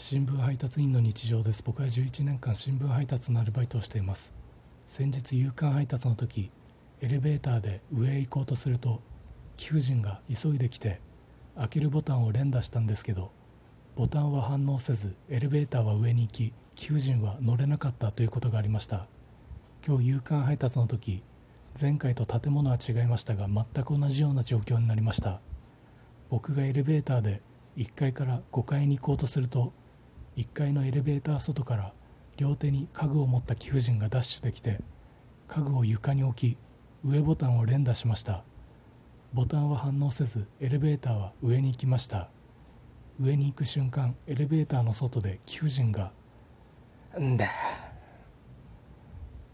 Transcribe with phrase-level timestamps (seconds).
[0.00, 1.64] 新聞配達員の日常です。
[1.64, 4.32] 僕は11年間新聞配達のアルバイトをしています。
[4.86, 6.52] 先日夕刊配達の時
[7.00, 9.02] エレベーターで上へ行こうとすると
[9.56, 11.00] 貴婦人が急いできて
[11.56, 13.32] 開けるボタンを連打したんですけど
[13.96, 19.08] ボタンは反応せずエレベーターは上に行き貴婦人は乗れなかったということがありました。
[19.84, 21.24] 今日夕刊配達の時
[21.78, 25.40] 前回と建物は違いましたが全く同じような状況になりました。
[26.30, 27.42] 僕がエレベーターで
[27.76, 29.72] 1階から5階に行こうとすると
[30.38, 31.92] 1階のエレベーター外から
[32.36, 34.78] 両手に家具を持った貴婦人がダッシュできて
[35.48, 36.56] 家具を床に置き
[37.04, 38.44] 上ボタンを連打しました。
[39.32, 42.30] ボタンは反応せずエレベーターは上に行きました。
[43.20, 46.12] 上に行く瞬間エレベーターの外で貴婦人が
[47.20, 47.50] 「んだ。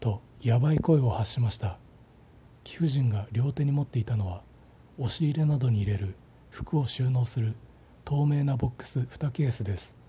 [0.00, 1.78] とやばい声を発しました。
[2.64, 4.42] 貴婦人が両手に持っていたのは
[4.96, 6.14] 押し入れなどに入れる
[6.48, 7.54] 服を収納する
[8.06, 9.99] 透明なボックス2ケースです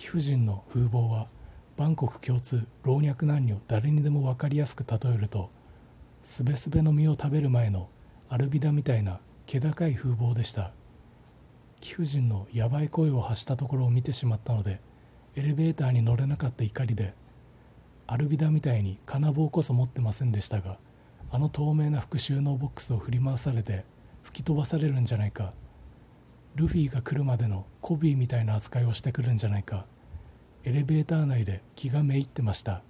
[0.00, 1.28] 貴婦人の風貌は
[1.76, 5.50] 万国共通老若男女誰にでも分かりやすく例えると
[6.22, 7.90] すべすべの実を食べる前の
[8.30, 10.72] アルビダみたいな気高い風貌でした。
[11.82, 14.80] 貴婦人のやばい声を発したところを見てしまったので
[15.36, 17.12] エレベーターに乗れなかった怒りで
[18.06, 20.78] アルビダみたいに金棒こそ持ってませんでしたが
[21.30, 23.84] あの透明な服収納ボックスを振り回されて
[24.22, 25.52] 吹き飛ばされるんじゃないか。
[26.56, 29.86] ルフィが来るまでのコビーみたいな扱いをしてくるんじゃないか。
[30.64, 32.82] エレベーター内で気がめいってました。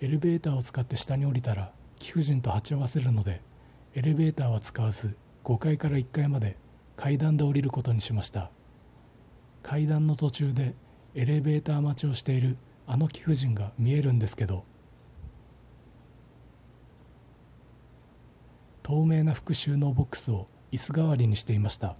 [0.00, 3.40] エレベーターを使って下に降りたら貴婦人と鉢合わせるので
[3.94, 6.56] エレベーターは使わず5階から1階まで
[6.96, 8.50] 階段で降りることにしました。
[9.62, 10.74] 階段の途中で
[11.14, 14.64] エレベーター待ちをしているあの貴婦人が見えるんですけど
[18.82, 21.96] 透明な服収納ボックスを椅子代わりにしていました。